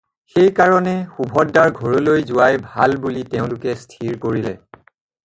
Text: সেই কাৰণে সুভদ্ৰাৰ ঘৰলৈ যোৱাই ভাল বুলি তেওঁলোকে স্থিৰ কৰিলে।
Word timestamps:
সেই 0.35 0.45
কাৰণে 0.59 0.93
সুভদ্ৰাৰ 1.17 1.69
ঘৰলৈ 1.81 2.25
যোৱাই 2.31 2.57
ভাল 2.71 2.97
বুলি 3.05 3.23
তেওঁলোকে 3.35 3.77
স্থিৰ 3.83 4.19
কৰিলে। 4.25 4.57